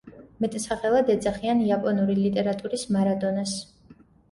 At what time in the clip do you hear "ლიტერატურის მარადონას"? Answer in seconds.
2.23-3.57